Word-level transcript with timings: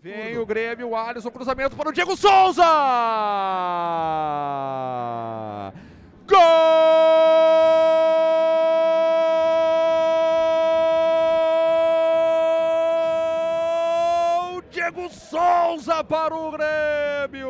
Vem 0.00 0.38
o 0.38 0.46
Grêmio, 0.46 0.90
o 0.90 0.96
Alisson, 0.96 1.28
cruzamento 1.28 1.74
para 1.74 1.88
o 1.88 1.92
Diego 1.92 2.16
Souza! 2.16 2.62
Gol! 6.28 6.38
Diego 14.70 15.10
Souza 15.10 16.04
para 16.04 16.32
o 16.32 16.52
Grêmio! 16.52 17.48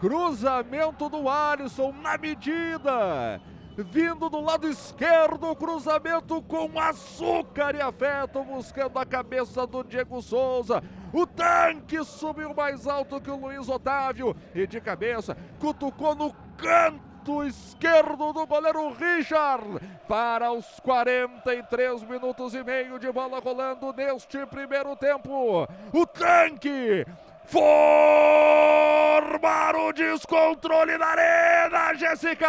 Cruzamento 0.00 1.10
do 1.10 1.28
Alisson 1.28 1.92
na 2.00 2.16
medida 2.16 3.38
vindo 3.84 4.28
do 4.28 4.40
lado 4.40 4.68
esquerdo, 4.68 5.54
cruzamento 5.54 6.42
com 6.42 6.78
açúcar 6.78 7.74
e 7.74 7.80
afeto, 7.80 8.42
buscando 8.42 8.98
a 8.98 9.06
cabeça 9.06 9.66
do 9.66 9.84
Diego 9.84 10.20
Souza. 10.20 10.82
O 11.12 11.26
tanque 11.26 12.04
subiu 12.04 12.54
mais 12.54 12.86
alto 12.86 13.20
que 13.20 13.30
o 13.30 13.36
Luiz 13.36 13.68
Otávio 13.68 14.36
e 14.54 14.66
de 14.66 14.80
cabeça 14.80 15.36
cutucou 15.60 16.14
no 16.14 16.34
canto 16.56 17.44
esquerdo 17.44 18.32
do 18.32 18.46
goleiro 18.46 18.90
Richard 18.90 19.80
para 20.08 20.50
os 20.50 20.66
43 20.80 22.02
minutos 22.02 22.54
e 22.54 22.64
meio 22.64 22.98
de 22.98 23.12
bola 23.12 23.38
rolando 23.38 23.92
neste 23.92 24.44
primeiro 24.46 24.96
tempo. 24.96 25.68
O 25.92 26.06
tanque 26.06 27.06
formar 27.48 29.28
o 29.76 29.92
descontrole 29.92 30.98
na 30.98 31.06
arena, 31.06 31.94
Jéssica! 31.94 32.46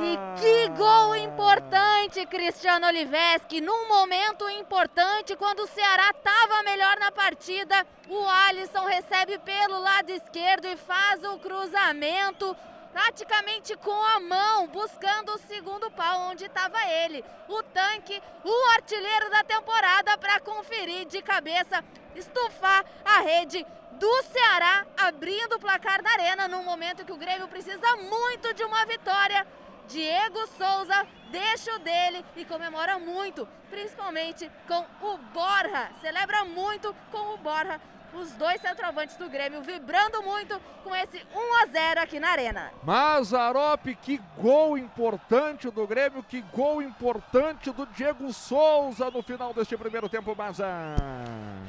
E 0.00 0.16
que 0.40 0.68
gol 0.76 1.16
importante, 1.16 2.24
Cristiano 2.26 2.86
Oliveski, 2.86 3.60
num 3.60 3.88
momento 3.88 4.48
importante, 4.50 5.34
quando 5.36 5.64
o 5.64 5.66
Ceará 5.66 6.10
estava 6.10 6.62
melhor 6.62 6.96
na 6.98 7.10
partida, 7.10 7.84
o 8.08 8.28
Alisson 8.48 8.84
recebe 8.84 9.38
pelo 9.38 9.80
lado 9.80 10.10
esquerdo 10.10 10.66
e 10.66 10.76
faz 10.76 11.24
o 11.24 11.38
cruzamento 11.38 12.56
praticamente 12.92 13.76
com 13.76 14.02
a 14.02 14.20
mão, 14.20 14.66
buscando 14.68 15.32
o 15.32 15.38
segundo 15.38 15.90
pau 15.90 16.30
onde 16.30 16.44
estava 16.46 16.78
ele. 16.86 17.24
O 17.48 17.62
tanque, 17.62 18.20
o 18.44 18.70
artilheiro 18.74 19.30
da 19.30 19.44
temporada, 19.44 20.16
para 20.18 20.40
conferir 20.40 21.06
de 21.06 21.22
cabeça, 21.22 21.84
estufar 22.18 22.84
a 23.04 23.20
rede 23.20 23.64
do 23.92 24.22
Ceará, 24.24 24.86
abrindo 24.96 25.56
o 25.56 25.58
placar 25.58 26.02
na 26.02 26.10
arena 26.10 26.48
num 26.48 26.64
momento 26.64 27.04
que 27.04 27.12
o 27.12 27.16
Grêmio 27.16 27.48
precisa 27.48 27.96
muito 27.96 28.54
de 28.54 28.62
uma 28.64 28.84
vitória. 28.86 29.46
Diego 29.88 30.46
Souza 30.58 31.06
deixa 31.30 31.74
o 31.74 31.78
dele 31.78 32.24
e 32.36 32.44
comemora 32.44 32.98
muito, 32.98 33.48
principalmente 33.70 34.50
com 34.66 34.84
o 35.06 35.16
Borja. 35.18 35.90
Celebra 36.00 36.44
muito 36.44 36.94
com 37.10 37.34
o 37.34 37.38
Borja 37.38 37.80
os 38.14 38.32
dois 38.32 38.60
centroavantes 38.60 39.16
do 39.16 39.28
Grêmio 39.28 39.62
vibrando 39.62 40.22
muito 40.22 40.60
com 40.82 40.94
esse 40.94 41.18
1 41.34 41.62
a 41.62 41.66
0 41.66 42.00
aqui 42.00 42.18
na 42.18 42.28
Arena. 42.28 42.70
Mazarop, 42.82 43.86
que 44.02 44.20
gol 44.38 44.78
importante 44.78 45.70
do 45.70 45.86
Grêmio, 45.86 46.22
que 46.22 46.40
gol 46.54 46.82
importante 46.82 47.70
do 47.70 47.86
Diego 47.86 48.32
Souza 48.32 49.10
no 49.10 49.22
final 49.22 49.52
deste 49.52 49.76
primeiro 49.76 50.08
tempo, 50.08 50.34
Maza. 50.36 50.66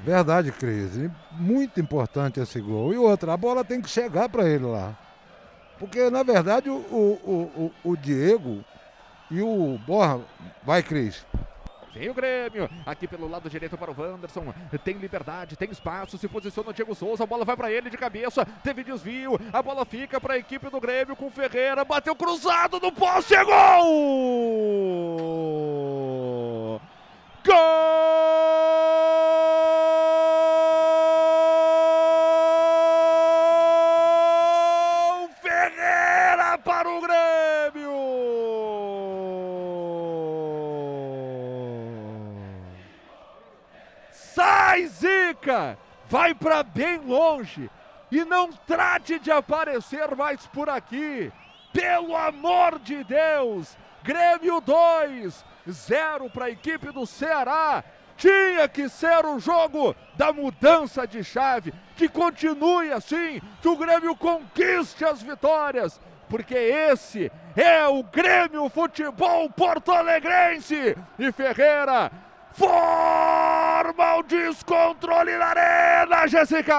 Verdade, 0.04 0.52
Cris. 0.52 0.92
Muito 1.32 1.80
importante 1.80 2.40
esse 2.40 2.60
gol. 2.62 2.94
E 2.94 2.98
outra, 2.98 3.34
a 3.34 3.38
bola 3.38 3.64
tem 3.64 3.82
que 3.82 3.90
chegar 3.90 4.30
para 4.30 4.48
ele 4.48 4.66
lá. 4.66 4.98
Porque, 5.78 6.10
na 6.10 6.24
verdade, 6.24 6.70
o, 6.70 6.76
o, 6.76 7.72
o, 7.84 7.92
o 7.92 7.98
Diego 7.98 8.64
e 9.32 9.42
o 9.42 9.80
Borra. 9.86 10.20
Vai, 10.64 10.84
Cris. 10.84 11.26
Vem 11.94 12.10
o 12.10 12.14
Grêmio, 12.14 12.70
aqui 12.86 13.08
pelo 13.08 13.28
lado 13.28 13.50
direito 13.50 13.78
para 13.78 13.92
o 13.92 13.96
Wanderson. 14.00 14.54
Tem 14.84 14.96
liberdade, 14.96 15.56
tem 15.58 15.72
espaço, 15.72 16.18
se 16.18 16.28
posiciona 16.28 16.70
o 16.70 16.74
Diego 16.74 16.94
Souza. 16.94 17.24
A 17.24 17.28
bola 17.28 17.44
vai 17.44 17.58
para 17.58 17.72
ele 17.72 17.90
de 17.90 17.98
cabeça. 17.98 18.46
Teve 18.64 18.84
desvio, 18.84 19.40
a 19.52 19.62
bola 19.64 19.84
fica 19.86 20.22
para 20.22 20.36
a 20.36 20.38
equipe 20.38 20.70
do 20.70 20.80
Grêmio 20.80 21.16
com 21.16 21.32
Ferreira. 21.32 21.84
Bateu 21.84 22.16
cruzado 22.16 22.80
no 22.80 22.92
poste, 22.92 23.34
é 23.34 23.44
gol! 23.44 23.56
Gol! 27.46 27.56
Ferreira 35.42 36.58
para 36.60 36.90
o 36.90 37.02
Grêmio! 37.02 37.39
Sai, 44.70 44.86
Zica! 44.86 45.78
Vai 46.08 46.36
para 46.36 46.62
bem 46.62 46.98
longe 46.98 47.70
e 48.12 48.24
não 48.24 48.52
trate 48.52 49.18
de 49.18 49.32
aparecer 49.32 50.16
mais 50.16 50.46
por 50.46 50.70
aqui. 50.70 51.32
Pelo 51.74 52.16
amor 52.16 52.78
de 52.78 53.04
Deus! 53.04 53.76
Grêmio 54.04 54.62
2, 54.62 55.44
0 55.68 56.30
para 56.30 56.46
a 56.46 56.50
equipe 56.52 56.92
do 56.92 57.08
Ceará. 57.08 57.84
Tinha 58.16 58.68
que 58.68 58.88
ser 58.90 59.26
o 59.26 59.40
jogo 59.40 59.96
da 60.16 60.32
mudança 60.32 61.08
de 61.08 61.24
chave, 61.24 61.74
que 61.96 62.08
continue 62.08 62.92
assim, 62.92 63.42
que 63.64 63.68
o 63.68 63.78
Grêmio 63.78 64.16
conquiste 64.16 65.04
as 65.04 65.22
vitórias, 65.22 66.00
porque 66.30 66.54
esse 66.54 67.32
é 67.56 67.88
o 67.88 68.04
Grêmio 68.04 68.70
Futebol 68.70 69.50
Porto 69.50 69.92
Alegrense. 69.92 70.96
E 71.18 71.32
Ferreira 71.32 72.12
forma 72.54 73.29
o 73.98 74.24
descontrole 74.24 75.36
na 75.38 75.48
arena, 75.48 76.28
Jéssica! 76.28 76.76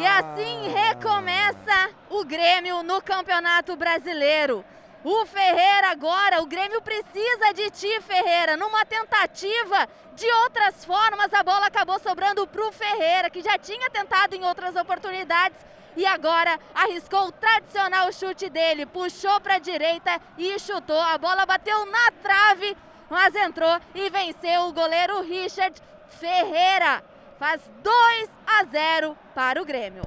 E 0.00 0.06
assim 0.06 0.68
recomeça 0.68 1.90
o 2.08 2.24
Grêmio 2.24 2.82
no 2.82 3.02
Campeonato 3.02 3.76
Brasileiro. 3.76 4.64
O 5.04 5.26
Ferreira 5.26 5.90
agora, 5.90 6.42
o 6.42 6.46
Grêmio 6.46 6.80
precisa 6.82 7.52
de 7.54 7.70
ti, 7.70 8.00
Ferreira. 8.00 8.56
Numa 8.56 8.84
tentativa 8.84 9.88
de 10.14 10.26
outras 10.44 10.84
formas, 10.84 11.32
a 11.32 11.42
bola 11.42 11.66
acabou 11.66 11.98
sobrando 12.00 12.46
para 12.46 12.66
o 12.66 12.72
Ferreira, 12.72 13.30
que 13.30 13.42
já 13.42 13.58
tinha 13.58 13.90
tentado 13.90 14.34
em 14.34 14.44
outras 14.44 14.74
oportunidades 14.74 15.58
e 15.96 16.04
agora 16.04 16.58
arriscou 16.74 17.28
o 17.28 17.32
tradicional 17.32 18.12
chute 18.12 18.50
dele, 18.50 18.84
puxou 18.84 19.40
para 19.40 19.54
a 19.54 19.58
direita 19.58 20.20
e 20.36 20.58
chutou. 20.58 21.00
A 21.00 21.16
bola 21.16 21.46
bateu 21.46 21.86
na 21.86 22.10
trave, 22.22 22.76
mas 23.08 23.34
entrou 23.34 23.80
e 23.94 24.10
venceu 24.10 24.62
o 24.62 24.72
goleiro 24.72 25.22
Richard 25.22 25.80
Ferreira. 26.08 27.02
Faz 27.38 27.60
2 27.82 28.30
a 28.46 28.64
0 28.64 29.16
para 29.34 29.60
o 29.60 29.64
Grêmio. 29.64 30.02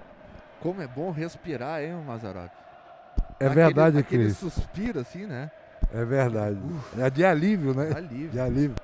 Como 0.60 0.82
é 0.82 0.88
bom 0.88 1.12
respirar, 1.12 1.82
hein, 1.82 1.94
Mazarop? 2.06 2.52
É 3.40 3.48
verdade, 3.48 3.98
aquele 3.98 4.26
Cris. 4.26 4.38
suspiro 4.38 5.00
assim, 5.00 5.26
né? 5.26 5.50
É 5.94 6.04
verdade. 6.04 6.60
É 6.98 7.10
de 7.10 7.24
alívio, 7.24 7.74
né? 7.74 7.92
Alívio. 7.96 8.30
De 8.30 8.40
alívio. 8.40 8.76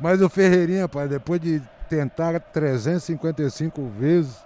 Mas 0.00 0.22
o 0.22 0.28
Ferreirinha, 0.28 0.88
pai, 0.88 1.06
depois 1.06 1.40
de 1.40 1.60
tentar 1.88 2.40
355 2.40 3.86
vezes, 3.88 4.42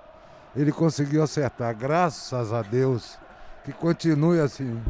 ele 0.57 0.73
conseguiu 0.73 1.23
acertar. 1.23 1.75
Graças 1.77 2.53
a 2.53 2.63
Deus. 2.63 3.19
Que 3.63 3.73
continue 3.73 4.41
assim. 4.41 4.83